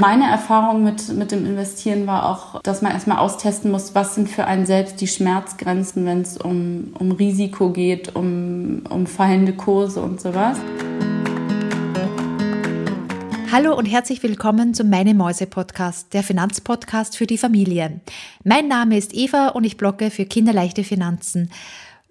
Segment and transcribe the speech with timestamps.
[0.00, 4.28] Meine Erfahrung mit, mit dem Investieren war auch, dass man erstmal austesten muss, was sind
[4.28, 10.00] für einen selbst die Schmerzgrenzen, wenn es um, um Risiko geht, um, um fallende Kurse
[10.00, 10.56] und sowas.
[13.50, 18.00] Hallo und herzlich willkommen zum Meine Mäuse Podcast, der Finanzpodcast für die Familie.
[18.44, 21.50] Mein Name ist Eva und ich blogge für kinderleichte Finanzen.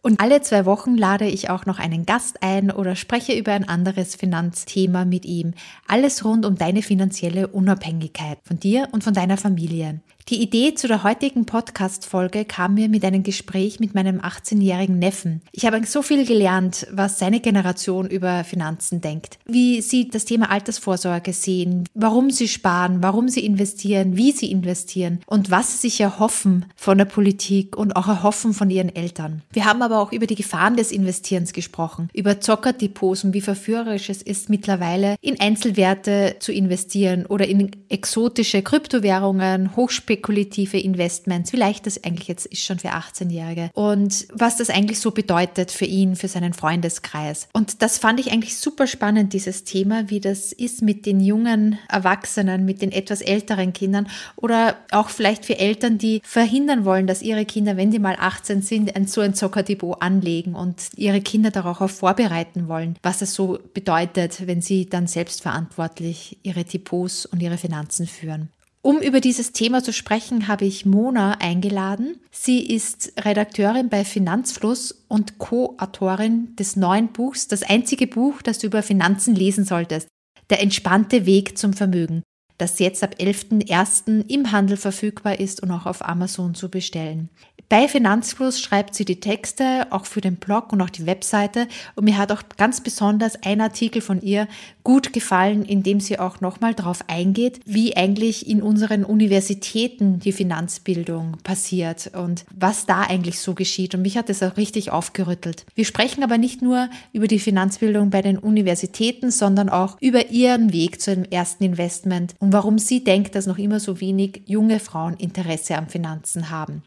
[0.02, 3.68] Und alle zwei Wochen lade ich auch noch einen Gast ein oder spreche über ein
[3.68, 5.54] anderes Finanzthema mit ihm.
[5.88, 10.00] Alles rund um deine finanzielle Unabhängigkeit von dir und von deiner Familie.
[10.30, 15.42] Die Idee zu der heutigen Podcast-Folge kam mir mit einem Gespräch mit meinem 18-jährigen Neffen.
[15.54, 20.52] Ich habe so viel gelernt, was seine Generation über Finanzen denkt, wie sie das Thema
[20.52, 26.02] Altersvorsorge sehen, warum sie sparen, warum sie investieren, wie sie investieren und was sie sich
[26.02, 29.44] erhoffen von der Politik und auch erhoffen von ihren Eltern.
[29.54, 34.10] Wir haben aber auch über die Gefahren des Investierens gesprochen, über Zockerdepots und wie verführerisch
[34.10, 41.58] es ist, mittlerweile in Einzelwerte zu investieren oder in exotische Kryptowährungen, Hochspekulationen spekulative Investments, wie
[41.58, 45.86] leicht das eigentlich jetzt ist schon für 18-Jährige und was das eigentlich so bedeutet für
[45.86, 47.48] ihn, für seinen Freundeskreis.
[47.54, 51.78] Und das fand ich eigentlich super spannend, dieses Thema, wie das ist mit den jungen
[51.88, 57.22] Erwachsenen, mit den etwas älteren Kindern oder auch vielleicht für Eltern, die verhindern wollen, dass
[57.22, 61.52] ihre Kinder, wenn die mal 18 sind, ein so ein Zockerdepot anlegen und ihre Kinder
[61.52, 67.58] darauf vorbereiten wollen, was es so bedeutet, wenn sie dann selbstverantwortlich ihre Depots und ihre
[67.58, 68.50] Finanzen führen.
[68.88, 72.22] Um über dieses Thema zu sprechen, habe ich Mona eingeladen.
[72.32, 78.68] Sie ist Redakteurin bei Finanzfluss und Co-Autorin des neuen Buchs, das einzige Buch, das du
[78.68, 80.08] über Finanzen lesen solltest.
[80.50, 82.24] Der entspannte Weg zum Vermögen,
[82.58, 84.30] das jetzt ab 11.01.
[84.30, 87.28] im Handel verfügbar ist und auch auf Amazon zu bestellen.
[87.70, 91.68] Bei Finanzfluss schreibt sie die Texte, auch für den Blog und auch die Webseite.
[91.96, 94.48] Und mir hat auch ganz besonders ein Artikel von ihr
[94.84, 100.32] gut gefallen, in dem sie auch nochmal darauf eingeht, wie eigentlich in unseren Universitäten die
[100.32, 103.94] Finanzbildung passiert und was da eigentlich so geschieht.
[103.94, 105.66] Und mich hat das auch richtig aufgerüttelt.
[105.76, 110.72] Wir sprechen aber nicht nur über die Finanzbildung bei den Universitäten, sondern auch über ihren
[110.72, 114.80] Weg zu einem ersten Investment und warum sie denkt, dass noch immer so wenig junge
[114.80, 116.82] Frauen Interesse am Finanzen haben.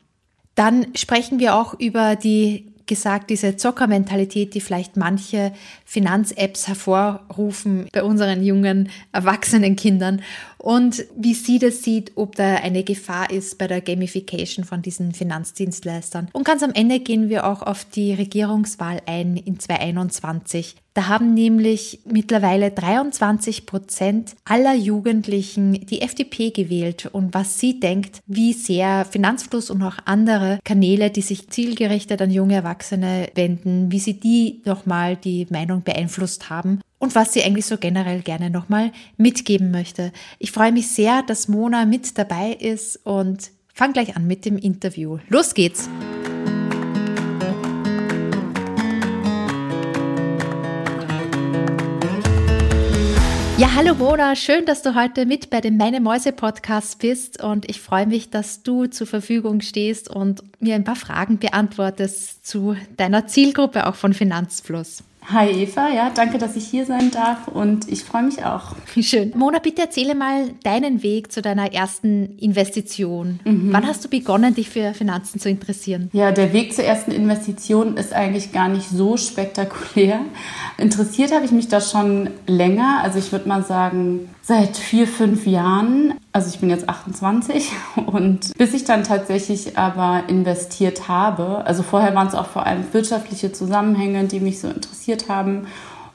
[0.54, 5.52] Dann sprechen wir auch über die gesagt, diese Zockermentalität, die vielleicht manche
[5.84, 10.22] Finanz-Apps hervorrufen bei unseren jungen, erwachsenen Kindern
[10.60, 15.12] und wie sie das sieht, ob da eine Gefahr ist bei der Gamification von diesen
[15.12, 16.28] Finanzdienstleistern.
[16.32, 20.76] Und ganz am Ende gehen wir auch auf die Regierungswahl ein in 2021.
[20.92, 28.20] Da haben nämlich mittlerweile 23 Prozent aller Jugendlichen die FDP gewählt und was sie denkt,
[28.26, 34.00] wie sehr Finanzfluss und auch andere Kanäle, die sich zielgerichtet an junge Erwachsene wenden, wie
[34.00, 38.92] sie die nochmal die Meinung beeinflusst haben und was sie eigentlich so generell gerne nochmal
[39.16, 40.12] mitgeben möchte.
[40.38, 44.56] Ich freue mich sehr, dass Mona mit dabei ist und fang gleich an mit dem
[44.56, 45.18] Interview.
[45.28, 45.88] Los geht's!
[53.56, 57.68] Ja, hallo Mona, schön, dass du heute mit bei dem Meine Mäuse Podcast bist und
[57.68, 62.74] ich freue mich, dass du zur Verfügung stehst und mir ein paar Fragen beantwortest zu
[62.96, 65.02] deiner Zielgruppe auch von Finanzfluss.
[65.32, 68.74] Hi Eva, ja, danke, dass ich hier sein darf und ich freue mich auch.
[69.00, 69.32] Schön.
[69.36, 73.38] Mona, bitte erzähle mal deinen Weg zu deiner ersten Investition.
[73.44, 73.72] Mhm.
[73.72, 76.10] Wann hast du begonnen, dich für Finanzen zu interessieren?
[76.12, 80.20] Ja, der Weg zur ersten Investition ist eigentlich gar nicht so spektakulär.
[80.78, 85.46] Interessiert habe ich mich da schon länger, also ich würde mal sagen seit vier, fünf
[85.46, 86.14] Jahren.
[86.32, 87.72] Also ich bin jetzt 28
[88.06, 92.84] und bis ich dann tatsächlich aber investiert habe, also vorher waren es auch vor allem
[92.92, 95.66] wirtschaftliche Zusammenhänge, die mich so interessiert haben.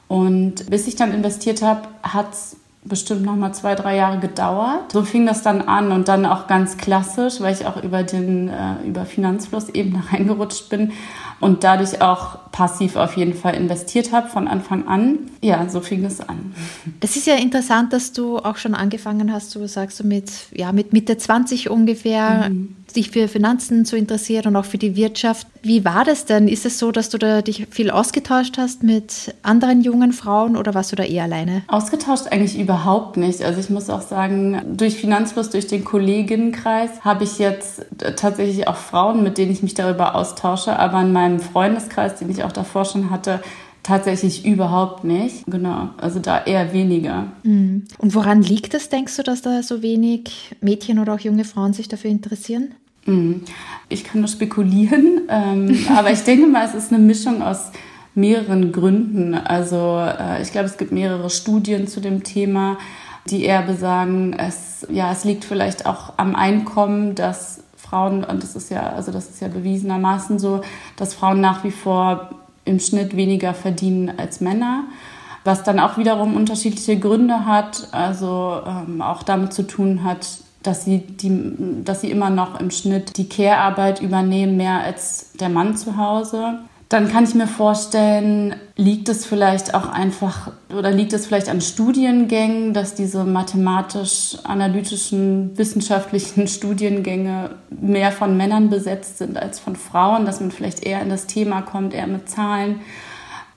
[0.08, 2.56] Und bis ich dann investiert habe, hat es
[2.88, 4.92] bestimmt noch mal zwei, drei Jahre gedauert.
[4.92, 8.48] So fing das dann an und dann auch ganz klassisch, weil ich auch über den
[8.48, 10.92] äh, über Finanzfluss eben reingerutscht bin
[11.40, 15.18] und dadurch auch passiv auf jeden Fall investiert habe von Anfang an.
[15.42, 16.54] Ja, so fing es an.
[17.00, 20.72] Das ist ja interessant, dass du auch schon angefangen hast, du sagst du mit ja
[20.72, 22.50] mit Mitte 20 ungefähr.
[22.50, 25.46] Mhm dich für Finanzen zu interessieren und auch für die Wirtschaft.
[25.62, 26.48] Wie war das denn?
[26.48, 30.74] Ist es so, dass du da dich viel ausgetauscht hast mit anderen jungen Frauen oder
[30.74, 31.62] warst du da eher alleine?
[31.68, 33.42] Ausgetauscht eigentlich überhaupt nicht.
[33.42, 37.84] Also ich muss auch sagen, durch Finanzfluss, durch den Kolleginnenkreis habe ich jetzt
[38.16, 40.78] tatsächlich auch Frauen, mit denen ich mich darüber austausche.
[40.78, 43.40] Aber in meinem Freundeskreis, den ich auch davor schon hatte,
[43.86, 45.44] Tatsächlich überhaupt nicht.
[45.46, 45.90] Genau.
[45.96, 47.28] Also da eher weniger.
[47.44, 47.84] Mhm.
[47.98, 51.72] Und woran liegt es, denkst du, dass da so wenig Mädchen oder auch junge Frauen
[51.72, 52.74] sich dafür interessieren?
[53.04, 53.42] Mhm.
[53.88, 57.70] Ich kann nur spekulieren, ähm, aber ich denke mal, es ist eine Mischung aus
[58.16, 59.34] mehreren Gründen.
[59.34, 62.78] Also äh, ich glaube, es gibt mehrere Studien zu dem Thema.
[63.30, 68.56] die eher besagen, es, ja, es liegt vielleicht auch am Einkommen, dass Frauen, und das
[68.56, 70.62] ist ja, also das ist ja bewiesenermaßen so,
[70.96, 72.30] dass Frauen nach wie vor
[72.66, 74.84] im Schnitt weniger verdienen als Männer
[75.46, 80.26] was dann auch wiederum unterschiedliche Gründe hat, also ähm, auch damit zu tun hat,
[80.62, 85.48] dass sie, die, dass sie immer noch im Schnitt die Care-Arbeit übernehmen, mehr als der
[85.48, 86.58] Mann zu Hause.
[86.88, 91.60] Dann kann ich mir vorstellen, liegt es vielleicht auch einfach oder liegt es vielleicht an
[91.60, 100.38] Studiengängen, dass diese mathematisch-analytischen, wissenschaftlichen Studiengänge mehr von Männern besetzt sind als von Frauen, dass
[100.40, 102.82] man vielleicht eher in das Thema kommt, eher mit Zahlen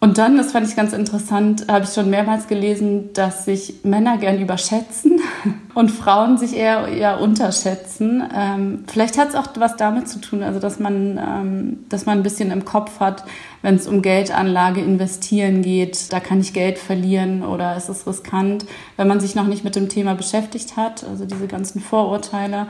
[0.01, 4.18] und dann, das fand ich ganz interessant, habe ich schon mehrmals gelesen, dass sich Männer
[4.18, 5.19] gern überschätzen
[5.75, 8.24] und Frauen sich eher, eher unterschätzen.
[8.34, 12.19] Ähm, vielleicht hat es auch was damit zu tun, also dass man, ähm, dass man
[12.19, 13.25] ein bisschen im Kopf hat,
[13.62, 18.66] wenn es um Geldanlage, investieren geht, da kann ich Geld verlieren oder es ist riskant,
[18.96, 22.68] wenn man sich noch nicht mit dem Thema beschäftigt hat, also diese ganzen Vorurteile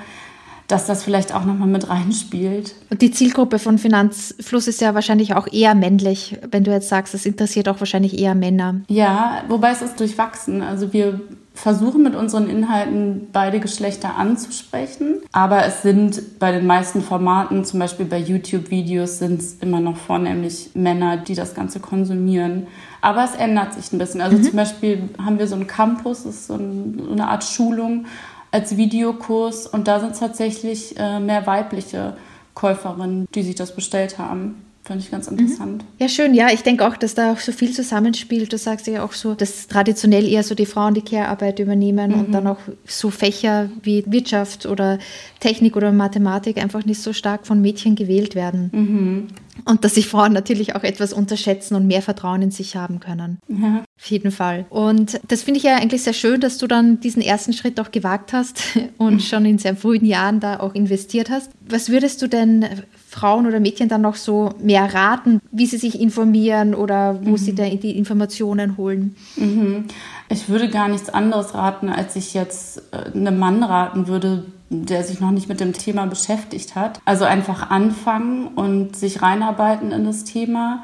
[0.70, 2.76] dass das vielleicht auch nochmal mit reinspielt.
[2.92, 7.14] Und die Zielgruppe von Finanzfluss ist ja wahrscheinlich auch eher männlich, wenn du jetzt sagst,
[7.16, 8.82] es interessiert auch wahrscheinlich eher Männer.
[8.88, 10.62] Ja, wobei es ist durchwachsen.
[10.62, 11.20] Also wir
[11.56, 17.80] versuchen mit unseren Inhalten beide Geschlechter anzusprechen, aber es sind bei den meisten Formaten, zum
[17.80, 22.68] Beispiel bei YouTube-Videos, sind es immer noch vornehmlich Männer, die das Ganze konsumieren.
[23.02, 24.22] Aber es ändert sich ein bisschen.
[24.22, 24.44] Also mhm.
[24.44, 28.06] zum Beispiel haben wir so einen Campus, das ist so eine Art Schulung
[28.52, 32.18] als Videokurs und da sind es tatsächlich äh, mehr weibliche
[32.54, 34.69] Käuferinnen, die sich das bestellt haben.
[34.90, 35.38] Fand ich ganz mhm.
[35.38, 35.86] interessant.
[36.00, 36.34] Ja, schön.
[36.34, 38.52] Ja, ich denke auch, dass da auch so viel zusammenspielt.
[38.52, 42.20] Du sagst ja auch so, dass traditionell eher so die Frauen die Care-Arbeit übernehmen mhm.
[42.20, 44.98] und dann auch so Fächer wie Wirtschaft oder
[45.42, 48.72] Technik oder Mathematik einfach nicht so stark von Mädchen gewählt werden.
[48.74, 49.28] Mhm.
[49.66, 53.38] Und dass sich Frauen natürlich auch etwas unterschätzen und mehr Vertrauen in sich haben können.
[53.48, 53.84] Ja.
[54.00, 54.66] Auf jeden Fall.
[54.70, 57.92] Und das finde ich ja eigentlich sehr schön, dass du dann diesen ersten Schritt auch
[57.92, 58.64] gewagt hast
[58.98, 59.20] und mhm.
[59.20, 61.52] schon in sehr frühen Jahren da auch investiert hast.
[61.68, 62.66] Was würdest du denn
[63.10, 67.38] Frauen oder Mädchen dann noch so mehr raten, wie sie sich informieren oder wo mhm.
[67.38, 69.16] sie da die Informationen holen?
[69.36, 69.86] Mhm.
[70.30, 75.04] Ich würde gar nichts anderes raten, als ich jetzt äh, einem Mann raten würde, der
[75.04, 77.02] sich noch nicht mit dem Thema beschäftigt hat.
[77.04, 80.84] Also einfach anfangen und sich reinarbeiten in das Thema.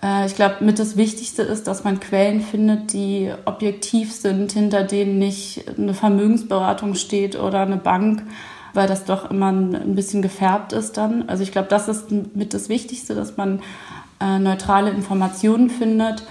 [0.00, 4.84] Äh, ich glaube, mit das Wichtigste ist, dass man Quellen findet, die objektiv sind, hinter
[4.84, 8.22] denen nicht eine Vermögensberatung steht oder eine Bank,
[8.74, 11.28] weil das doch immer ein bisschen gefärbt ist dann.
[11.28, 13.60] Also ich glaube, das ist mit das Wichtigste, dass man
[14.20, 16.24] äh, neutrale Informationen findet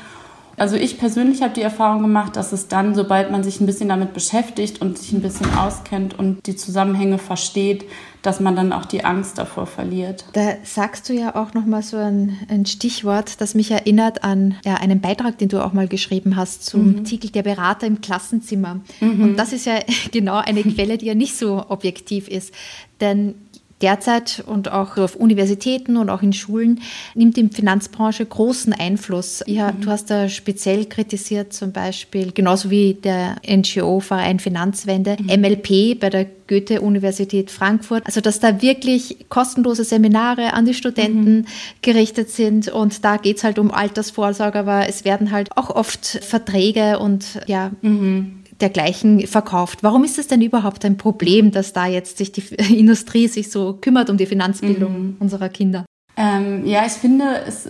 [0.57, 3.89] also ich persönlich habe die Erfahrung gemacht, dass es dann, sobald man sich ein bisschen
[3.89, 7.85] damit beschäftigt und sich ein bisschen auskennt und die Zusammenhänge versteht,
[8.23, 10.25] dass man dann auch die Angst davor verliert.
[10.33, 14.55] Da sagst du ja auch noch mal so ein, ein Stichwort, das mich erinnert an
[14.65, 17.03] ja, einen Beitrag, den du auch mal geschrieben hast zum mhm.
[17.03, 18.81] Titel Der Berater im Klassenzimmer.
[18.99, 19.21] Mhm.
[19.23, 19.75] Und das ist ja
[20.11, 22.51] genau eine Quelle, die ja nicht so objektiv ist.
[22.99, 23.35] Denn
[23.81, 26.81] derzeit und auch auf Universitäten und auch in Schulen
[27.13, 29.43] nimmt die Finanzbranche großen Einfluss.
[29.45, 29.81] Ja, mhm.
[29.81, 35.41] Du hast da speziell kritisiert, zum Beispiel, genauso wie der NGO-Verein Finanzwende, mhm.
[35.41, 38.05] MLP bei der Goethe-Universität Frankfurt.
[38.05, 41.45] Also, dass da wirklich kostenlose Seminare an die Studenten mhm.
[41.81, 46.05] gerichtet sind und da geht es halt um Altersvorsorge, aber es werden halt auch oft
[46.05, 49.83] Verträge und ja, mhm dergleichen verkauft.
[49.83, 52.41] Warum ist es denn überhaupt ein Problem, dass da jetzt sich die
[52.77, 55.15] Industrie sich so kümmert um die Finanzbildung mhm.
[55.19, 55.85] unserer Kinder?
[56.19, 57.69] Ähm, ja, ich finde, es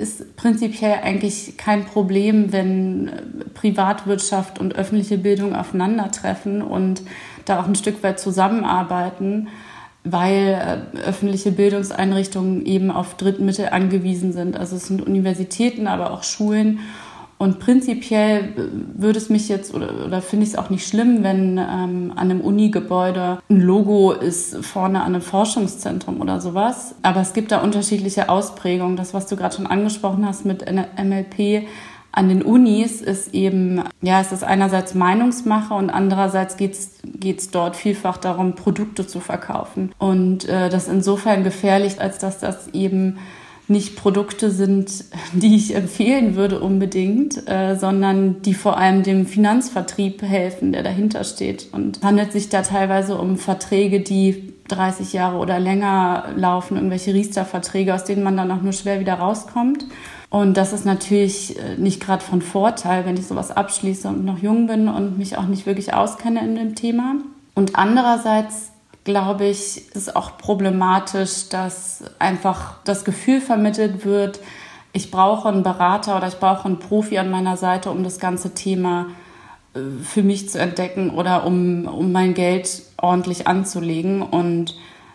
[0.00, 3.12] ist prinzipiell eigentlich kein Problem, wenn
[3.54, 7.02] Privatwirtschaft und öffentliche Bildung aufeinandertreffen und
[7.44, 9.46] da auch ein Stück weit zusammenarbeiten,
[10.02, 14.56] weil äh, öffentliche Bildungseinrichtungen eben auf Drittmittel angewiesen sind.
[14.56, 16.80] Also es sind Universitäten, aber auch Schulen.
[17.38, 18.54] Und prinzipiell
[18.94, 22.30] würde es mich jetzt oder, oder finde ich es auch nicht schlimm, wenn ähm, an
[22.30, 26.94] einem Uni-Gebäude ein Logo ist vorne an einem Forschungszentrum oder sowas.
[27.02, 28.96] Aber es gibt da unterschiedliche Ausprägungen.
[28.96, 31.66] Das, was du gerade schon angesprochen hast mit MLP
[32.10, 37.76] an den Unis, ist eben, ja, es ist einerseits Meinungsmache und andererseits geht es dort
[37.76, 39.92] vielfach darum, Produkte zu verkaufen.
[39.98, 43.18] Und äh, das insofern gefährlich, als dass das eben
[43.68, 50.22] nicht Produkte sind, die ich empfehlen würde unbedingt, äh, sondern die vor allem dem Finanzvertrieb
[50.22, 51.68] helfen, der dahinter steht.
[51.72, 57.14] Und es handelt sich da teilweise um Verträge, die 30 Jahre oder länger laufen, irgendwelche
[57.14, 59.84] Riester-Verträge, aus denen man dann auch nur schwer wieder rauskommt.
[60.28, 64.38] Und das ist natürlich äh, nicht gerade von Vorteil, wenn ich sowas abschließe und noch
[64.38, 67.16] jung bin und mich auch nicht wirklich auskenne in dem Thema.
[67.54, 68.72] Und andererseits
[69.06, 74.40] glaube ich, ist auch problematisch, dass einfach das Gefühl vermittelt wird,
[74.92, 78.54] ich brauche einen Berater oder ich brauche einen Profi an meiner Seite, um das ganze
[78.54, 79.06] Thema
[79.74, 84.22] äh, für mich zu entdecken oder um, um mein Geld ordentlich anzulegen.
[84.22, 84.74] Und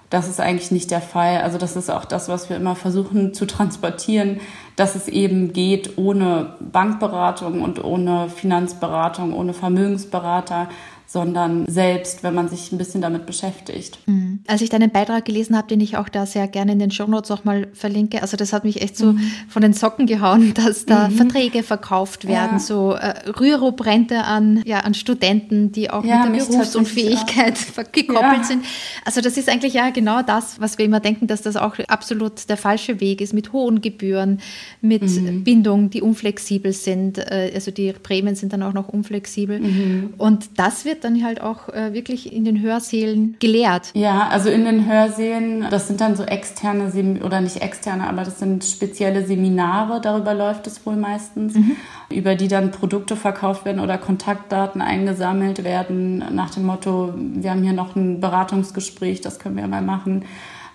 [0.10, 1.42] das ist eigentlich nicht der Fall.
[1.42, 4.40] Also das ist auch das, was wir immer versuchen zu transportieren,
[4.82, 10.70] dass es eben geht ohne Bankberatung und ohne Finanzberatung, ohne Vermögensberater,
[11.06, 14.00] sondern selbst, wenn man sich ein bisschen damit beschäftigt.
[14.08, 14.31] Mhm.
[14.48, 17.32] Als ich deinen Beitrag gelesen habe, den ich auch da sehr gerne in den Shownotes
[17.32, 19.32] auch mal verlinke, also das hat mich echt so mhm.
[19.48, 21.14] von den Socken gehauen, dass da mhm.
[21.14, 22.60] Verträge verkauft werden, ja.
[22.60, 27.58] so äh, Rürup-Rente an, ja, an Studenten, die auch ja, mit der Berufsunfähigkeit
[27.92, 28.66] gekoppelt sind.
[29.06, 32.50] Also das ist eigentlich ja genau das, was wir immer denken, dass das auch absolut
[32.50, 34.40] der falsche Weg ist, mit hohen Gebühren,
[34.82, 35.44] mit mhm.
[35.44, 39.60] Bindungen, die unflexibel sind, äh, also die Prämien sind dann auch noch unflexibel.
[39.60, 40.14] Mhm.
[40.18, 43.92] Und das wird dann halt auch äh, wirklich in den Hörsälen gelehrt.
[43.94, 48.24] Ja, also in den Hörsälen, das sind dann so externe, Sem oder nicht externe, aber
[48.24, 51.76] das sind spezielle Seminare, darüber läuft es wohl meistens, mhm.
[52.10, 57.64] über die dann Produkte verkauft werden oder Kontaktdaten eingesammelt werden, nach dem Motto, wir haben
[57.64, 60.26] hier noch ein Beratungsgespräch, das können wir mal machen.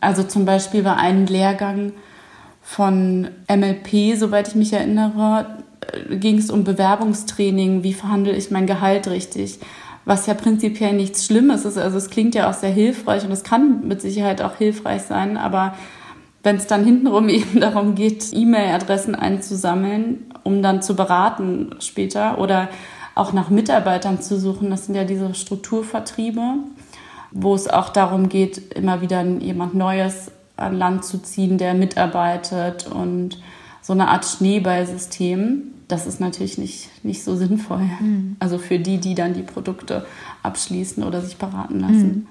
[0.01, 1.93] Also zum Beispiel war ein Lehrgang
[2.63, 5.47] von MLP, soweit ich mich erinnere,
[5.81, 9.61] äh, ging es um Bewerbungstraining, wie verhandle ich mein Gehalt richtig
[10.07, 11.77] was ja prinzipiell nichts Schlimmes ist.
[11.77, 15.37] Also es klingt ja auch sehr hilfreich und es kann mit Sicherheit auch hilfreich sein,
[15.37, 15.75] aber
[16.43, 22.69] wenn es dann hintenrum eben darum geht, E-Mail-Adressen einzusammeln, um dann zu beraten später oder
[23.17, 26.41] auch nach Mitarbeitern zu suchen, das sind ja diese Strukturvertriebe,
[27.33, 32.87] wo es auch darum geht, immer wieder jemand Neues an Land zu ziehen, der mitarbeitet
[32.87, 33.39] und
[33.83, 37.89] so eine Art Schneeballsystem das ist natürlich nicht, nicht so sinnvoll.
[38.01, 38.37] Mhm.
[38.41, 40.07] Also für die, die dann die Produkte
[40.43, 42.07] abschließen oder sich beraten lassen.
[42.07, 42.27] Mhm.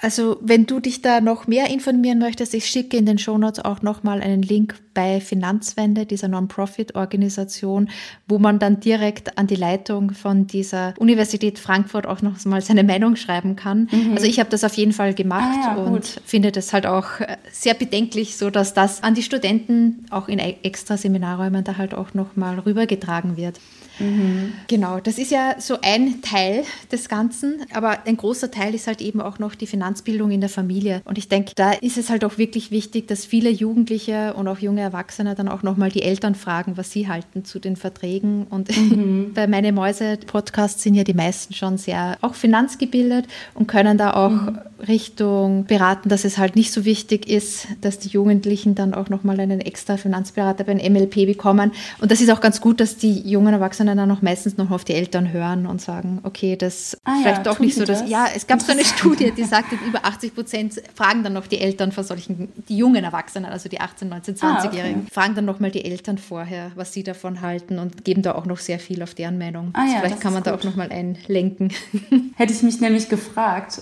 [0.00, 3.82] Also wenn du dich da noch mehr informieren möchtest, ich schicke in den Shownotes auch
[3.82, 7.90] nochmal einen Link bei Finanzwende, dieser Non-Profit-Organisation,
[8.28, 12.84] wo man dann direkt an die Leitung von dieser Universität Frankfurt auch noch mal seine
[12.84, 13.88] Meinung schreiben kann.
[13.90, 14.12] Mhm.
[14.14, 16.20] Also ich habe das auf jeden Fall gemacht ah, ja, und gut.
[16.24, 20.38] finde das halt auch äh, sehr bedenklich, so dass das an die Studenten auch in
[20.38, 23.58] extra Seminarräumen da halt auch noch mal rübergetragen wird.
[23.98, 24.52] Mhm.
[24.68, 29.00] Genau, das ist ja so ein Teil des Ganzen, aber ein großer Teil ist halt
[29.00, 31.02] eben auch noch die Finanzbildung in der Familie.
[31.04, 34.58] Und ich denke, da ist es halt auch wirklich wichtig, dass viele Jugendliche und auch
[34.58, 38.46] junge Erwachsene dann auch nochmal die Eltern fragen, was sie halten zu den Verträgen.
[38.48, 39.32] Und mhm.
[39.34, 44.30] bei Meine Mäuse-Podcasts sind ja die meisten schon sehr auch finanzgebildet und können da auch
[44.30, 44.58] mhm.
[44.86, 49.40] Richtung beraten, dass es halt nicht so wichtig ist, dass die Jugendlichen dann auch nochmal
[49.40, 51.72] einen extra Finanzberater beim MLP bekommen.
[52.00, 54.70] Und das ist auch ganz gut, dass die jungen Erwachsenen sondern dann auch meistens noch
[54.70, 58.00] auf die Eltern hören und sagen, okay, das ah, vielleicht ja, doch nicht so, dass,
[58.00, 58.10] das?
[58.10, 61.58] ja, es gab so eine Studie, die sagte, über 80 Prozent fragen dann noch die
[61.58, 65.10] Eltern vor solchen, die jungen Erwachsenen, also die 18, 19, 20-Jährigen, ah, okay.
[65.10, 68.58] fragen dann nochmal die Eltern vorher, was sie davon halten und geben da auch noch
[68.58, 69.70] sehr viel auf deren Meinung.
[69.72, 71.72] Ah, ja, vielleicht kann man da auch nochmal einlenken.
[72.36, 73.80] Hätte ich mich nämlich gefragt,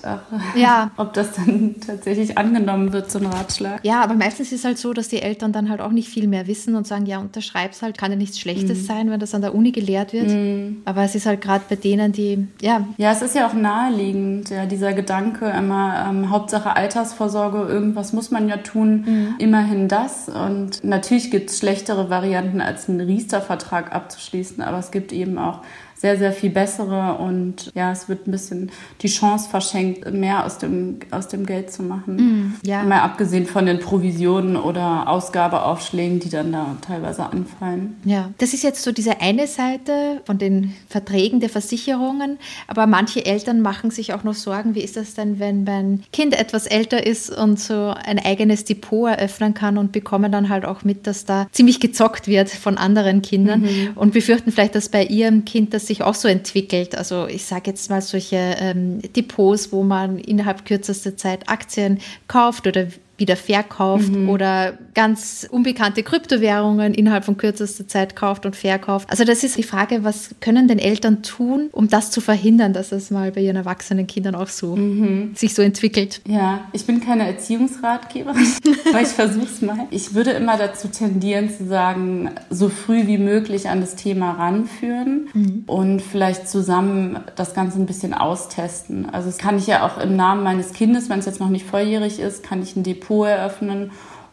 [0.54, 0.92] ja.
[0.96, 3.80] ob das dann tatsächlich angenommen wird, so ein Ratschlag.
[3.84, 6.28] Ja, aber meistens ist es halt so, dass die Eltern dann halt auch nicht viel
[6.28, 8.84] mehr wissen und sagen, ja, unterschreib's halt, kann ja nichts Schlechtes mhm.
[8.84, 10.28] sein, wenn das an der Uni gelehrt gelehrt wird.
[10.28, 10.82] Mhm.
[10.84, 12.86] Aber es ist halt gerade bei denen, die, ja.
[12.96, 18.30] Ja, es ist ja auch naheliegend, ja, dieser Gedanke immer, ähm, Hauptsache Altersvorsorge, irgendwas muss
[18.30, 19.34] man ja tun, mhm.
[19.38, 20.28] immerhin das.
[20.28, 25.60] Und natürlich gibt es schlechtere Varianten, als einen Riester-Vertrag abzuschließen, aber es gibt eben auch
[26.06, 28.70] sehr, sehr viel bessere und ja, es wird ein bisschen
[29.02, 32.14] die Chance verschenkt, mehr aus dem, aus dem Geld zu machen.
[32.14, 32.84] Mm, ja.
[32.84, 37.96] Mal abgesehen von den Provisionen oder Ausgabeaufschlägen, die dann da teilweise anfallen.
[38.04, 43.26] Ja, das ist jetzt so diese eine Seite von den Verträgen der Versicherungen, aber manche
[43.26, 47.04] Eltern machen sich auch noch Sorgen, wie ist das denn, wenn mein Kind etwas älter
[47.04, 51.24] ist und so ein eigenes Depot eröffnen kann und bekommen dann halt auch mit, dass
[51.24, 53.88] da ziemlich gezockt wird von anderen Kindern mhm.
[53.96, 56.94] und befürchten vielleicht, dass bei ihrem Kind das sich auch so entwickelt.
[56.96, 62.66] Also ich sage jetzt mal solche ähm, Depots, wo man innerhalb kürzester Zeit Aktien kauft
[62.66, 62.86] oder
[63.18, 64.28] wieder verkauft mhm.
[64.28, 69.08] oder ganz unbekannte Kryptowährungen innerhalb von kürzester Zeit kauft und verkauft.
[69.10, 72.92] Also das ist die Frage, was können denn Eltern tun, um das zu verhindern, dass
[72.92, 75.32] es mal bei ihren erwachsenen Kindern auch so mhm.
[75.34, 76.20] sich so entwickelt?
[76.26, 78.46] Ja, ich bin keine Erziehungsratgeberin,
[78.90, 79.86] aber ich versuche es mal.
[79.90, 85.28] Ich würde immer dazu tendieren zu sagen, so früh wie möglich an das Thema ranführen
[85.32, 85.64] mhm.
[85.66, 89.08] und vielleicht zusammen das Ganze ein bisschen austesten.
[89.08, 91.64] Also das kann ich ja auch im Namen meines Kindes, wenn es jetzt noch nicht
[91.64, 93.90] volljährig ist, kann ich ein Depot Depot eröffnen.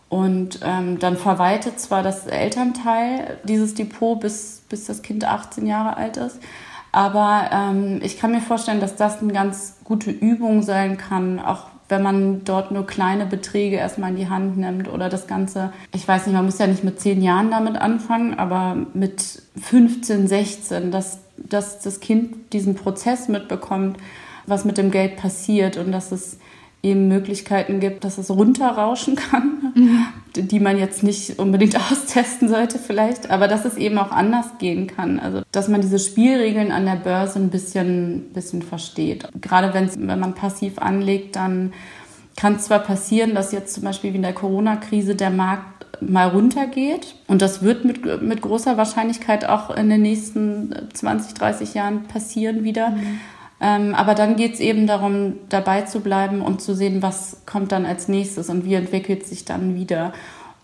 [0.10, 5.98] Und ähm, dann verwaltet zwar das Elternteil dieses Depot, bis, bis das Kind 18 Jahre
[5.98, 6.40] alt ist,
[6.92, 11.64] aber ähm, ich kann mir vorstellen, dass das eine ganz gute Übung sein kann, auch
[11.90, 16.08] wenn man dort nur kleine Beträge erstmal in die Hand nimmt oder das Ganze, ich
[16.08, 20.92] weiß nicht, man muss ja nicht mit zehn Jahren damit anfangen, aber mit 15, 16,
[20.92, 23.98] dass dass das Kind diesen Prozess mitbekommt,
[24.46, 26.38] was mit dem Geld passiert und dass es
[26.84, 30.06] eben Möglichkeiten gibt, dass es runterrauschen kann, mhm.
[30.36, 34.88] die man jetzt nicht unbedingt austesten sollte vielleicht, aber dass es eben auch anders gehen
[34.88, 35.20] kann.
[35.20, 39.30] Also dass man diese Spielregeln an der Börse ein bisschen, bisschen versteht.
[39.42, 41.72] Gerade wenn man passiv anlegt, dann
[42.36, 46.28] kann es zwar passieren, dass jetzt zum Beispiel wie in der Corona-Krise der Markt mal
[46.28, 47.16] runtergeht.
[47.28, 52.64] Und das wird mit, mit großer Wahrscheinlichkeit auch in den nächsten 20, 30 Jahren passieren
[52.64, 52.90] wieder.
[52.90, 53.20] Mhm.
[53.64, 57.72] Ähm, aber dann geht es eben darum, dabei zu bleiben und zu sehen, was kommt
[57.72, 60.12] dann als nächstes und wie entwickelt sich dann wieder.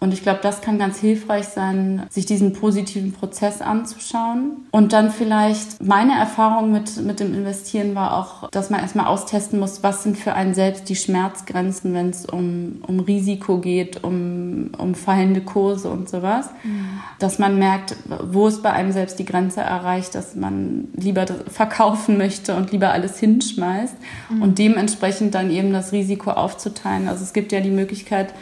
[0.02, 4.68] Und ich glaube, das kann ganz hilfreich sein, sich diesen positiven Prozess anzuschauen.
[4.72, 9.60] Und dann vielleicht meine Erfahrung mit, mit dem Investieren war auch, dass man erstmal austesten
[9.60, 14.72] muss, was sind für einen selbst die Schmerzgrenzen, wenn es um, um Risiko geht, um,
[14.78, 16.50] um fallende Kurse und sowas.
[16.64, 17.02] Mhm.
[17.20, 22.18] Dass man merkt, wo ist bei einem selbst die Grenze erreicht, dass man lieber verkaufen
[22.18, 23.96] möchte und lieber alles hinschmeißt
[24.30, 24.42] mhm.
[24.42, 27.10] und dementsprechend dann eben das Risiko aufzuteilen.
[27.10, 28.34] Also es gibt ja die Möglichkeit,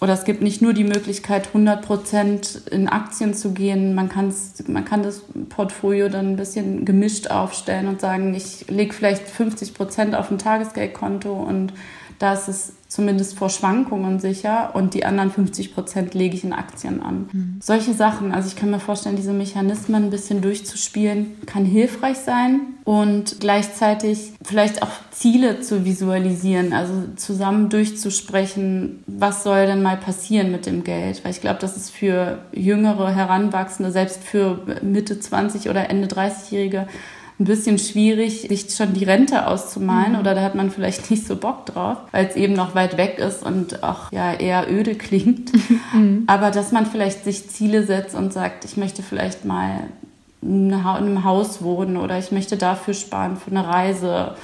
[0.00, 3.94] oder es gibt nicht nur die Möglichkeit, 100 Prozent in Aktien zu gehen.
[3.94, 8.92] Man, kann's, man kann das Portfolio dann ein bisschen gemischt aufstellen und sagen, ich lege
[8.92, 11.72] vielleicht 50 Prozent auf ein Tagesgeldkonto und
[12.20, 16.54] da ist es zumindest vor Schwankungen sicher und die anderen 50 Prozent lege ich in
[16.54, 17.28] Aktien an.
[17.30, 17.56] Mhm.
[17.62, 22.60] Solche Sachen, also ich kann mir vorstellen, diese Mechanismen ein bisschen durchzuspielen, kann hilfreich sein
[22.84, 30.50] und gleichzeitig vielleicht auch Ziele zu visualisieren, also zusammen durchzusprechen, was soll denn mal passieren
[30.50, 35.68] mit dem Geld, weil ich glaube, das ist für jüngere Heranwachsende, selbst für Mitte 20
[35.68, 36.86] oder Ende 30-Jährige
[37.40, 40.18] ein bisschen schwierig, sich schon die Rente auszumalen mhm.
[40.18, 43.18] oder da hat man vielleicht nicht so Bock drauf, weil es eben noch weit weg
[43.18, 45.52] ist und auch ja eher öde klingt.
[45.92, 46.24] Mhm.
[46.26, 49.84] Aber dass man vielleicht sich Ziele setzt und sagt, ich möchte vielleicht mal
[50.42, 54.34] in einem Haus wohnen oder ich möchte dafür sparen für eine Reise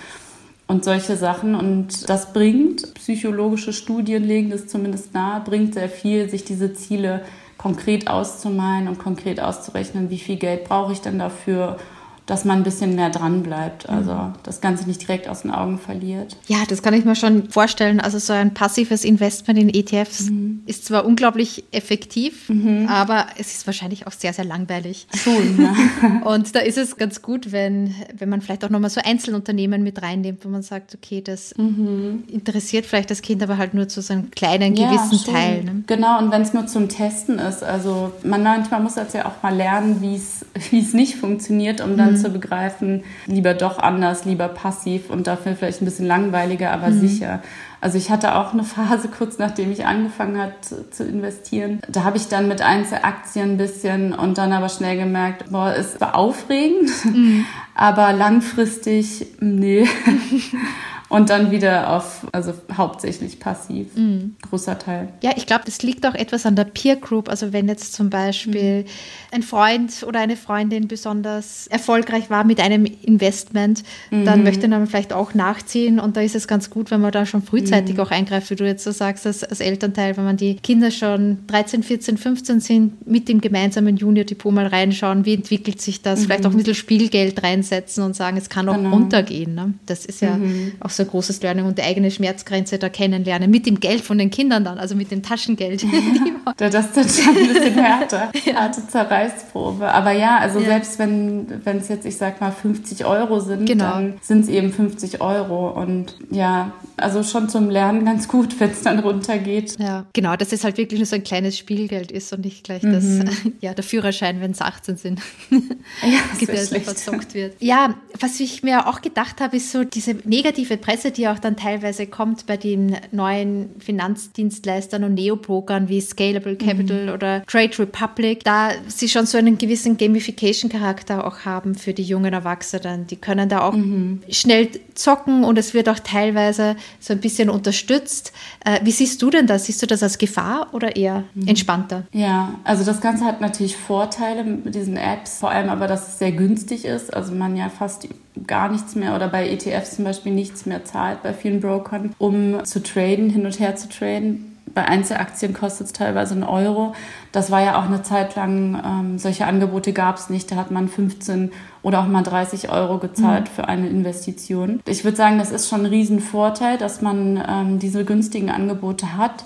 [0.67, 1.55] und solche Sachen.
[1.55, 7.23] Und das bringt, psychologische Studien legen das zumindest nahe, bringt sehr viel, sich diese Ziele
[7.59, 11.79] konkret auszumalen und konkret auszurechnen, wie viel Geld brauche ich denn dafür
[12.27, 14.33] dass man ein bisschen mehr dran bleibt, also mhm.
[14.45, 16.37] das Ganze nicht direkt aus den Augen verliert.
[16.47, 18.01] Ja, das kann ich mir schon vorstellen.
[18.01, 20.63] Also so ein passives Investment in ETFs mhm.
[20.65, 22.87] ist zwar unglaublich effektiv, mhm.
[22.89, 25.07] aber es ist wahrscheinlich auch sehr, sehr langweilig.
[25.15, 26.23] Schon, ja.
[26.25, 30.01] Und da ist es ganz gut, wenn, wenn man vielleicht auch nochmal so Einzelunternehmen mit
[30.01, 32.25] reinnimmt, wo man sagt, okay, das mhm.
[32.29, 35.35] interessiert vielleicht das Kind, aber halt nur zu so einem kleinen ja, gewissen schon.
[35.35, 35.65] Teil.
[35.65, 35.83] Ne?
[35.87, 39.43] Genau, und wenn es nur zum Testen ist, also man manchmal muss das ja auch
[39.43, 40.15] mal lernen, wie
[40.79, 42.21] es nicht funktioniert, um dann mhm.
[42.21, 47.01] zu begreifen, lieber doch anders, lieber passiv und dafür vielleicht ein bisschen langweiliger, aber mhm.
[47.01, 47.43] sicher.
[47.81, 51.81] Also ich hatte auch eine Phase kurz nachdem ich angefangen hat zu investieren.
[51.89, 56.01] Da habe ich dann mit Einzelaktien ein bisschen und dann aber schnell gemerkt, boah, es
[56.01, 57.45] war aufregend, mhm.
[57.75, 59.87] aber langfristig, nee.
[61.15, 64.35] und dann wieder auf, also hauptsächlich passiv, mhm.
[64.49, 65.09] großer Teil.
[65.23, 67.29] Ja, ich glaube, das liegt auch etwas an der Peer Group.
[67.29, 68.87] Also wenn jetzt zum Beispiel mhm.
[69.33, 74.25] ein Freund oder eine Freundin besonders erfolgreich war mit einem Investment, mhm.
[74.25, 77.27] dann möchte man vielleicht auch nachziehen und da ist es ganz gut, wenn man da
[77.27, 78.01] schon frühzeitig mhm.
[78.01, 81.39] auch eingreift, wie du jetzt so sagst, als, als Elternteil, wenn man die Kinder schon
[81.47, 86.45] 13, 14, 15 sind, mit dem gemeinsamen Junior-Depot mal reinschauen, wie entwickelt sich das, vielleicht
[86.47, 88.91] auch ein bisschen Spielgeld reinsetzen und sagen, es kann auch genau.
[88.91, 89.55] runtergehen.
[89.55, 89.75] Ne?
[89.87, 90.73] Das ist ja mhm.
[90.81, 94.19] auch so ein großes Learning und die eigene Schmerzgrenze da kennenlernen, mit dem Geld von
[94.19, 95.85] den Kindern dann, also mit dem Taschengeld.
[96.57, 98.55] das ist dann schon ein bisschen härter, ja.
[98.55, 99.89] harte Zerreißprobe.
[99.89, 100.67] Aber ja, also ja.
[100.67, 103.93] selbst wenn es jetzt, ich sag mal, 50 Euro sind, genau.
[103.93, 105.69] dann sind es eben 50 Euro.
[105.71, 109.77] Und ja, also schon zum Lernen ganz gut, wenn es dann runtergeht.
[109.79, 112.83] Ja, genau, dass es halt wirklich nur so ein kleines Spielgeld ist und nicht gleich
[112.83, 112.93] mhm.
[112.93, 113.05] das,
[113.61, 117.55] ja, der Führerschein, wenn es 18 sind, ja, der so verzockt wird.
[117.61, 121.57] Ja, was ich mir auch gedacht habe, ist so diese negative Presse, die auch dann
[121.57, 127.09] teilweise kommt bei den neuen Finanzdienstleistern und Neobrokern wie Scalable Capital mhm.
[127.09, 132.35] oder Trade Republic, da sie schon so einen gewissen Gamification-Charakter auch haben für die jungen
[132.35, 133.07] Erwachsenen.
[133.07, 134.21] Die können da auch mhm.
[134.29, 138.35] schnell zocken und es wird auch teilweise so ein bisschen unterstützt.
[138.63, 139.65] Äh, wie siehst du denn das?
[139.65, 141.49] Siehst du das als Gefahr oder eher mhm.
[141.49, 142.03] entspannter?
[142.13, 146.19] Ja, also das Ganze hat natürlich Vorteile mit diesen Apps, vor allem aber, dass es
[146.19, 147.15] sehr günstig ist.
[147.15, 148.07] Also man ja fast
[148.47, 152.65] gar nichts mehr oder bei ETFs zum Beispiel nichts mehr zahlt bei vielen Brokern, um
[152.65, 156.95] zu traden, hin und her zu traden bei Einzelaktien kostet es teilweise einen Euro.
[157.33, 160.51] Das war ja auch eine Zeit lang, ähm, solche Angebote gab es nicht.
[160.51, 163.55] Da hat man 15 oder auch mal 30 Euro gezahlt mhm.
[163.55, 164.81] für eine Investition.
[164.87, 169.45] Ich würde sagen, das ist schon ein Riesenvorteil, dass man ähm, diese günstigen Angebote hat.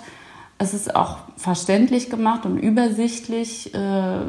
[0.57, 3.73] Es ist auch verständlich gemacht und übersichtlich.
[3.73, 4.19] Äh,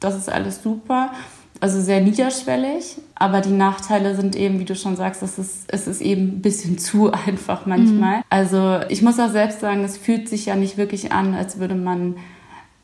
[0.00, 1.12] das ist alles super.
[1.60, 5.86] Also sehr niederschwellig, aber die Nachteile sind eben, wie du schon sagst, es ist, es
[5.86, 8.18] ist eben ein bisschen zu einfach manchmal.
[8.18, 8.24] Mhm.
[8.30, 11.74] Also ich muss auch selbst sagen, es fühlt sich ja nicht wirklich an, als würde
[11.74, 12.16] man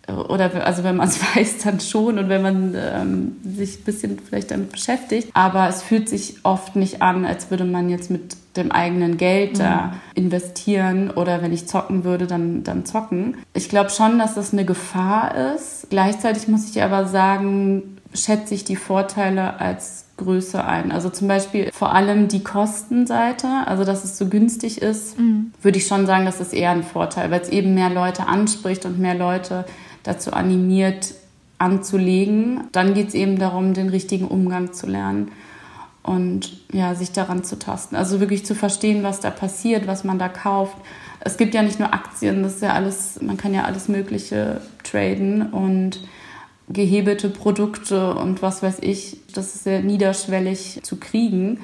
[0.08, 4.18] oder also wenn man es weiß, dann schon und wenn man ähm, sich ein bisschen
[4.18, 5.30] vielleicht damit beschäftigt.
[5.34, 9.58] Aber es fühlt sich oft nicht an, als würde man jetzt mit dem eigenen Geld
[9.58, 9.92] da mhm.
[10.14, 13.38] investieren oder wenn ich zocken würde, dann, dann zocken.
[13.54, 15.86] Ich glaube schon, dass das eine Gefahr ist.
[15.88, 20.92] Gleichzeitig muss ich aber sagen, schätze ich die Vorteile als Größe ein.
[20.92, 25.52] Also zum Beispiel vor allem die Kostenseite, also dass es so günstig ist, mhm.
[25.62, 28.84] würde ich schon sagen, das ist eher ein Vorteil, weil es eben mehr Leute anspricht
[28.84, 29.64] und mehr Leute
[30.02, 31.14] dazu animiert,
[31.58, 32.64] anzulegen.
[32.72, 35.32] Dann geht es eben darum, den richtigen Umgang zu lernen
[36.02, 37.96] und ja, sich daran zu tasten.
[37.96, 40.76] Also wirklich zu verstehen, was da passiert, was man da kauft.
[41.20, 44.60] Es gibt ja nicht nur Aktien, das ist ja alles, man kann ja alles Mögliche
[44.82, 46.00] traden und
[46.72, 51.60] gehebelte Produkte und was weiß ich, das ist sehr niederschwellig zu kriegen.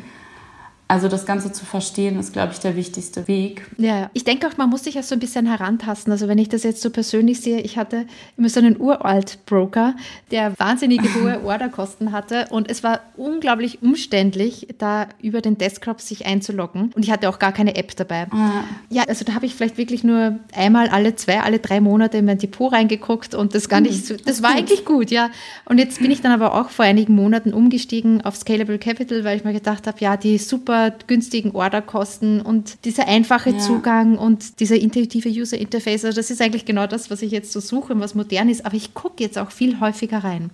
[0.91, 3.67] Also das Ganze zu verstehen, ist, glaube ich, der wichtigste Weg.
[3.77, 6.11] Ja, ich denke auch, man muss sich ja so ein bisschen herantasten.
[6.11, 8.07] Also wenn ich das jetzt so persönlich sehe, ich hatte
[8.39, 9.95] immer so einen Uralt-Broker,
[10.31, 16.25] der wahnsinnige hohe Orderkosten hatte und es war unglaublich umständlich, da über den Desktop sich
[16.25, 18.27] einzuloggen und ich hatte auch gar keine App dabei.
[18.31, 18.65] Ah.
[18.89, 22.25] Ja, also da habe ich vielleicht wirklich nur einmal alle zwei, alle drei Monate in
[22.25, 25.29] mein Depot reingeguckt und das gar nicht so, das war eigentlich gut, ja.
[25.67, 29.37] Und jetzt bin ich dann aber auch vor einigen Monaten umgestiegen auf Scalable Capital, weil
[29.37, 33.59] ich mir gedacht habe, ja, die super super günstigen Orderkosten und dieser einfache ja.
[33.59, 36.05] Zugang und dieser intuitive User Interface.
[36.05, 38.65] Also das ist eigentlich genau das, was ich jetzt so suche und was modern ist.
[38.65, 40.51] Aber ich gucke jetzt auch viel häufiger rein.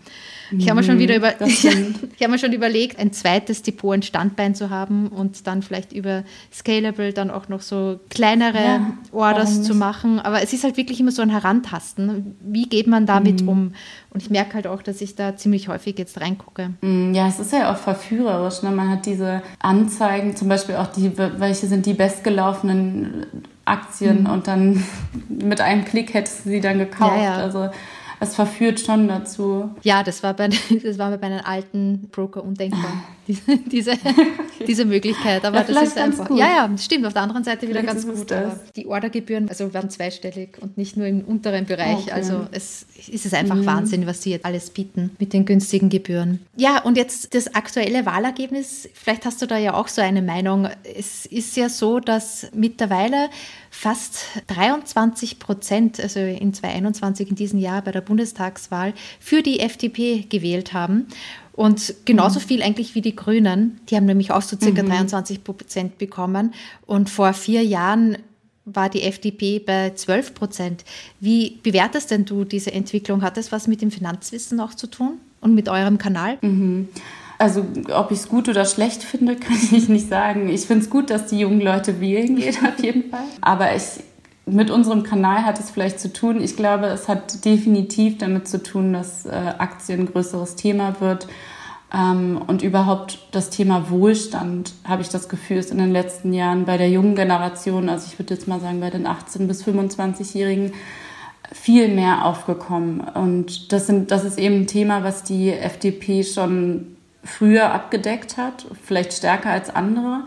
[0.50, 4.02] Ich habe mir schon wieder über, ich habe mir schon überlegt, ein zweites Depot, ein
[4.02, 9.62] Standbein zu haben und dann vielleicht über Scalable dann auch noch so kleinere ja, Orders
[9.62, 10.20] zu machen.
[10.20, 12.37] Aber es ist halt wirklich immer so ein Herantasten.
[12.40, 13.48] Wie geht man damit mhm.
[13.48, 13.74] um?
[14.11, 16.70] Und ich merke halt auch, dass ich da ziemlich häufig jetzt reingucke.
[16.83, 18.62] Mhm, ja, es ist ja auch verführerisch.
[18.62, 18.70] Ne?
[18.70, 23.26] Man hat diese Anzeigen, zum Beispiel auch die, welche sind die bestgelaufenen
[23.64, 24.30] Aktien mhm.
[24.30, 24.85] und dann
[25.28, 27.16] mit einem Klick hättest du sie dann gekauft.
[27.16, 27.37] Ja, ja.
[27.37, 27.70] Also
[28.20, 29.70] es verführt schon dazu.
[29.83, 30.48] Ja, das war bei,
[30.83, 33.92] das war bei einem alten Broker undenkbar, diese, diese,
[34.68, 35.44] diese Möglichkeit.
[35.44, 36.29] Aber ja, das ist einfach.
[36.29, 36.38] Gut.
[36.38, 37.07] Ja, ja, stimmt.
[37.07, 38.33] Auf der anderen Seite wieder ganz gut.
[38.77, 42.05] die Ordergebühren also werden zweistellig und nicht nur im unteren Bereich.
[42.05, 42.12] Okay.
[42.12, 43.66] Also es ist es einfach mhm.
[43.66, 46.40] Wahnsinn, was sie jetzt alles bieten mit den günstigen Gebühren.
[46.57, 48.88] Ja, und jetzt das aktuelle Wahlergebnis.
[48.94, 50.68] Vielleicht hast du da ja auch so eine Meinung.
[50.96, 53.29] Es ist ja so, dass mittlerweile
[53.70, 60.27] fast 23 Prozent, also in 2021 in diesem Jahr bei der Bundestagswahl, für die FDP
[60.29, 61.09] gewählt haben.
[61.55, 62.45] Und genauso mhm.
[62.45, 63.81] viel eigentlich wie die Grünen.
[63.88, 64.88] Die haben nämlich auch so circa mhm.
[64.88, 66.53] 23 Prozent bekommen.
[66.87, 68.19] Und vor vier Jahren
[68.64, 70.85] war die FDP bei 12 Prozent.
[71.21, 73.23] Wie bewertest denn du diese Entwicklung?
[73.23, 76.38] Hat das was mit dem Finanzwissen auch zu tun und mit eurem Kanal?
[76.40, 76.88] Mhm.
[77.38, 80.49] Also ob ich es gut oder schlecht finde, kann ich nicht sagen.
[80.49, 83.25] Ich finde es gut, dass die jungen Leute wählen gehen, auf jeden Fall.
[83.40, 84.01] Aber ich,
[84.46, 86.42] mit unserem Kanal hat es vielleicht zu tun.
[86.42, 91.26] Ich glaube, es hat definitiv damit zu tun, dass äh, Aktien ein größeres Thema wird.
[91.92, 96.64] Ähm, und überhaupt das Thema Wohlstand, habe ich das Gefühl, ist in den letzten Jahren
[96.66, 100.72] bei der jungen Generation, also ich würde jetzt mal sagen bei den 18- bis 25-Jährigen,
[101.52, 103.00] viel mehr aufgekommen.
[103.00, 108.66] Und das, sind, das ist eben ein Thema, was die FDP schon früher abgedeckt hat,
[108.83, 110.24] vielleicht stärker als andere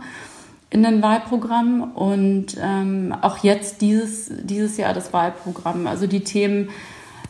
[0.70, 5.88] in den Wahlprogrammen und ähm, auch jetzt dieses, dieses Jahr das Wahlprogramm.
[5.88, 6.70] Also die Themen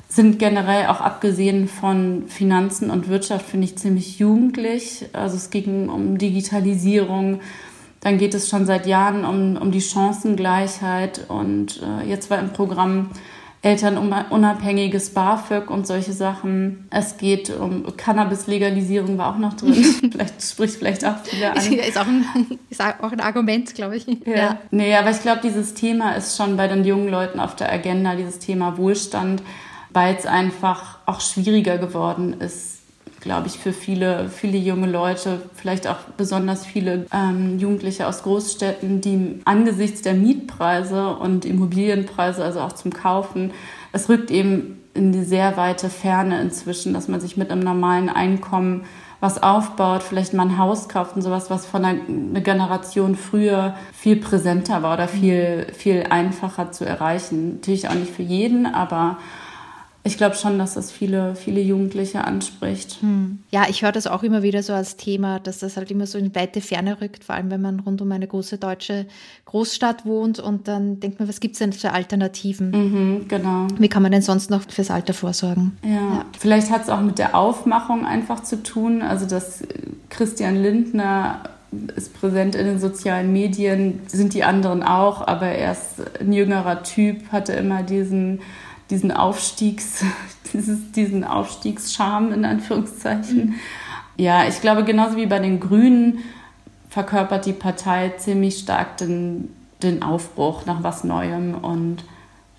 [0.09, 5.05] sind generell auch abgesehen von Finanzen und Wirtschaft, finde ich, ziemlich jugendlich.
[5.13, 7.41] Also es ging um Digitalisierung,
[7.99, 12.53] dann geht es schon seit Jahren um, um die Chancengleichheit und äh, jetzt war im
[12.53, 13.09] Programm
[13.67, 16.87] elternunabhängiges BAföG und solche Sachen.
[16.89, 19.73] Es geht um Cannabis-Legalisierung war auch noch drin.
[20.11, 21.57] vielleicht spricht vielleicht auch wieder an.
[21.57, 22.25] Ist auch ein,
[22.69, 24.07] ist auch ein Argument, glaube ich.
[24.25, 24.35] Ja.
[24.35, 24.57] ja.
[24.71, 28.15] Nee, aber ich glaube, dieses Thema ist schon bei den jungen Leuten auf der Agenda,
[28.15, 29.43] dieses Thema Wohlstand,
[29.91, 32.76] weil es einfach auch schwieriger geworden ist,
[33.19, 39.01] glaube ich, für viele, viele junge Leute, vielleicht auch besonders viele ähm, Jugendliche aus Großstädten,
[39.01, 43.51] die angesichts der Mietpreise und Immobilienpreise, also auch zum Kaufen,
[43.91, 48.09] es rückt eben in die sehr weite Ferne inzwischen, dass man sich mit einem normalen
[48.09, 48.85] Einkommen
[49.19, 53.75] was aufbaut, vielleicht mal ein Haus kauft und sowas, was von einer, einer Generation früher
[53.91, 57.55] viel präsenter war oder viel, viel einfacher zu erreichen.
[57.55, 59.17] Natürlich auch nicht für jeden, aber
[60.07, 62.97] ich glaube schon, dass das viele, viele Jugendliche anspricht.
[63.01, 63.39] Hm.
[63.51, 66.17] Ja, ich höre das auch immer wieder so als Thema, dass das halt immer so
[66.17, 69.05] in weite Ferne rückt, vor allem wenn man rund um eine große deutsche
[69.45, 72.71] Großstadt wohnt und dann denkt man, was gibt es denn für Alternativen?
[72.71, 73.67] Mhm, genau.
[73.77, 75.77] Wie kann man denn sonst noch fürs Alter vorsorgen?
[75.83, 76.25] Ja, ja.
[76.39, 79.63] vielleicht hat es auch mit der Aufmachung einfach zu tun, also dass
[80.09, 81.41] Christian Lindner
[81.95, 86.83] ist präsent in den sozialen Medien, sind die anderen auch, aber er ist ein jüngerer
[86.83, 88.39] Typ, hatte immer diesen,
[88.89, 90.03] diesen Aufstiegs,
[90.53, 93.37] dieses, diesen Aufstiegscharme in Anführungszeichen.
[93.37, 93.55] Mhm.
[94.17, 96.19] Ja, ich glaube, genauso wie bei den Grünen
[96.89, 102.03] verkörpert die Partei ziemlich stark den, den Aufbruch nach was Neuem und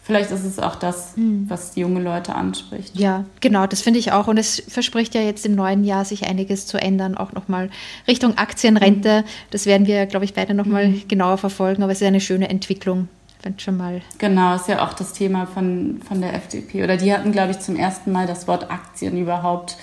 [0.08, 1.44] Vielleicht ist es auch das, hm.
[1.50, 2.96] was die junge Leute anspricht.
[2.98, 4.26] Ja, genau, das finde ich auch.
[4.26, 7.68] Und es verspricht ja jetzt im neuen Jahr, sich einiges zu ändern, auch nochmal
[8.06, 9.22] Richtung Aktienrente.
[9.50, 11.08] Das werden wir, glaube ich, beide nochmal hm.
[11.08, 11.82] genauer verfolgen.
[11.82, 13.08] Aber es ist eine schöne Entwicklung.
[13.42, 14.02] Wenn schon mal.
[14.18, 16.82] Genau, ist ja auch das Thema von, von der FDP.
[16.82, 19.76] Oder die hatten, glaube ich, zum ersten Mal das Wort Aktien überhaupt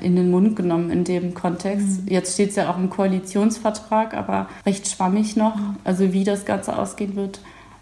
[0.00, 2.02] in den Mund genommen in dem Kontext.
[2.02, 2.08] Mhm.
[2.08, 5.58] Jetzt steht es ja auch im Koalitionsvertrag, aber recht schwammig noch.
[5.84, 7.40] Also wie das Ganze ausgehen wird,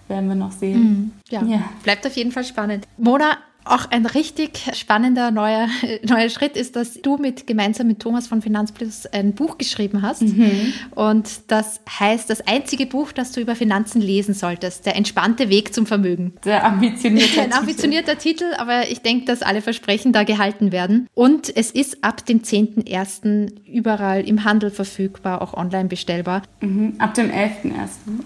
[0.09, 0.81] werden wir noch sehen.
[0.81, 1.13] Mhm.
[1.29, 1.43] Ja.
[1.43, 1.65] ja.
[1.83, 2.87] bleibt auf jeden Fall spannend.
[2.97, 5.69] Mona, auch ein richtig spannender neuer,
[6.03, 10.23] neuer Schritt ist, dass du mit, gemeinsam mit Thomas von Finanzplus ein Buch geschrieben hast.
[10.23, 10.73] Mhm.
[10.95, 15.75] Und das heißt, das einzige Buch, das du über Finanzen lesen solltest, der entspannte Weg
[15.75, 16.35] zum Vermögen.
[16.45, 21.09] Der ambitionierte Ein ambitionierter Titel, aber ich denke, dass alle Versprechen da gehalten werden.
[21.15, 23.51] Und es ist ab dem 10.01.
[23.67, 26.43] überall im Handel verfügbar, auch online bestellbar.
[26.61, 26.95] Mhm.
[26.99, 27.73] Ab dem 11.01.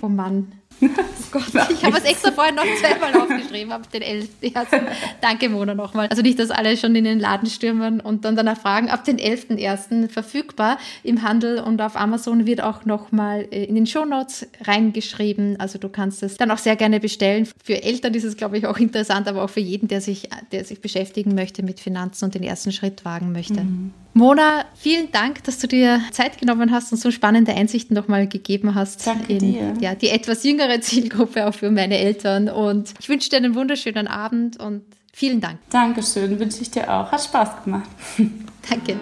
[0.03, 0.53] Oh Mann,
[1.33, 4.29] Oh Gott, ich habe es extra vorher noch zweimal aufgeschrieben, ab den 11.
[5.21, 6.09] Danke, Mona, nochmal.
[6.09, 8.91] Also nicht, dass alle schon in den Laden stürmen und dann danach fragen.
[8.91, 10.09] Ab den 11.01.
[10.09, 15.61] verfügbar im Handel und auf Amazon wird auch nochmal äh, in den Shownotes reingeschrieben.
[15.61, 17.47] Also du kannst es dann auch sehr gerne bestellen.
[17.63, 20.65] Für Eltern ist es, glaube ich, auch interessant, aber auch für jeden, der sich, der
[20.65, 23.61] sich beschäftigen möchte mit Finanzen und den ersten Schritt wagen möchte.
[23.61, 23.93] Mhm.
[24.13, 28.75] Mona, vielen Dank, dass du dir Zeit genommen hast und so spannende Einsichten nochmal gegeben
[28.75, 29.75] hast Danke in dir.
[29.81, 32.49] Ja, die etwas jüngere Zielgruppe auch für meine Eltern.
[32.49, 35.59] Und ich wünsche dir einen wunderschönen Abend und vielen Dank.
[35.71, 37.11] Dankeschön, wünsche ich dir auch.
[37.11, 37.89] Hat Spaß gemacht.
[38.69, 38.97] Danke.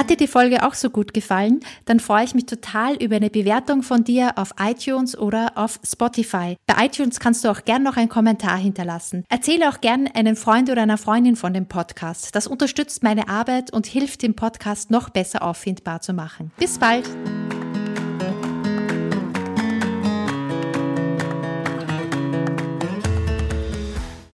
[0.00, 1.60] Hat dir die Folge auch so gut gefallen?
[1.84, 6.56] Dann freue ich mich total über eine Bewertung von dir auf iTunes oder auf Spotify.
[6.66, 9.26] Bei iTunes kannst du auch gern noch einen Kommentar hinterlassen.
[9.28, 12.34] Erzähle auch gern einen Freund oder einer Freundin von dem Podcast.
[12.34, 16.50] Das unterstützt meine Arbeit und hilft dem Podcast noch besser auffindbar zu machen.
[16.56, 17.04] Bis bald!